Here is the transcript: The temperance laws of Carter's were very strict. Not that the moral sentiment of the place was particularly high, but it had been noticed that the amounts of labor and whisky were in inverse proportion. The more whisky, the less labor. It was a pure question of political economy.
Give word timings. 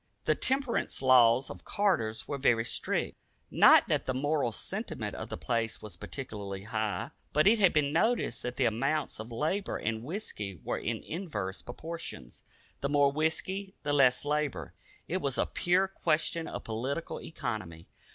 The 0.23 0.33
temperance 0.33 1.03
laws 1.03 1.51
of 1.51 1.63
Carter's 1.63 2.27
were 2.27 2.39
very 2.39 2.65
strict. 2.65 3.19
Not 3.51 3.87
that 3.87 4.07
the 4.07 4.15
moral 4.15 4.51
sentiment 4.51 5.13
of 5.15 5.29
the 5.29 5.37
place 5.37 5.79
was 5.79 5.95
particularly 5.95 6.63
high, 6.63 7.11
but 7.33 7.45
it 7.45 7.59
had 7.59 7.71
been 7.71 7.93
noticed 7.93 8.41
that 8.41 8.55
the 8.55 8.65
amounts 8.65 9.19
of 9.19 9.31
labor 9.31 9.77
and 9.77 10.03
whisky 10.03 10.59
were 10.63 10.79
in 10.79 11.03
inverse 11.03 11.61
proportion. 11.61 12.31
The 12.79 12.89
more 12.89 13.11
whisky, 13.11 13.75
the 13.83 13.93
less 13.93 14.25
labor. 14.25 14.73
It 15.07 15.17
was 15.17 15.37
a 15.37 15.45
pure 15.45 15.87
question 15.87 16.47
of 16.47 16.63
political 16.63 17.21
economy. 17.21 17.87